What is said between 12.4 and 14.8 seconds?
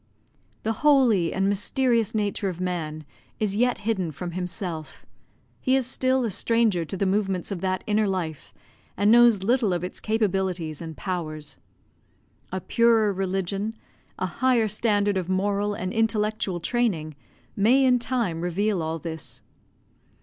A purer religion, a higher